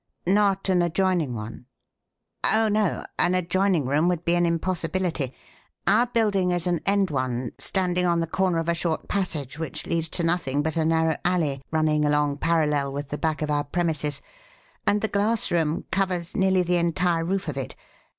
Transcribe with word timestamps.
"Not 0.25 0.67
an 0.67 0.81
adjoining 0.81 1.35
one?" 1.35 1.67
"Oh, 2.43 2.69
no; 2.69 3.05
an 3.19 3.35
adjoining 3.35 3.85
room 3.85 4.07
would 4.07 4.25
be 4.25 4.33
an 4.33 4.47
impossibility. 4.47 5.31
Our 5.85 6.07
building 6.07 6.49
is 6.49 6.65
an 6.65 6.81
end 6.87 7.11
one, 7.11 7.51
standing 7.59 8.07
on 8.07 8.19
the 8.19 8.25
corner 8.25 8.57
of 8.57 8.67
a 8.67 8.73
short 8.73 9.07
passage 9.07 9.59
which 9.59 9.85
leads 9.85 10.09
to 10.17 10.23
nothing 10.23 10.63
but 10.63 10.75
a 10.75 10.85
narrow 10.85 11.17
alley 11.23 11.61
running 11.69 12.03
along 12.03 12.37
parallel 12.39 12.91
with 12.91 13.09
the 13.09 13.19
back 13.19 13.43
of 13.43 13.51
our 13.51 13.63
premises, 13.63 14.23
and 14.87 15.01
the 15.01 15.07
glass 15.07 15.51
room 15.51 15.85
covers 15.91 16.35
nearly 16.35 16.63
the 16.63 16.77
entire 16.77 17.23
roof 17.23 17.47
of 17.47 17.55
it. 17.55 17.75